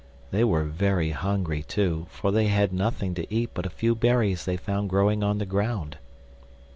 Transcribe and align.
They 0.31 0.43
were 0.43 0.63
very 0.63 1.11
hungry, 1.11 1.61
too, 1.61 2.07
for 2.09 2.31
they 2.31 2.47
had 2.47 2.73
nothing 2.73 3.13
to 3.13 3.31
eat 3.31 3.51
but 3.53 3.67
a 3.67 3.69
few 3.69 3.93
berries 3.93 4.45
they 4.45 4.57
found 4.57 4.89
growing 4.89 5.21
on 5.23 5.37
the 5.37 5.45
ground. 5.45 5.99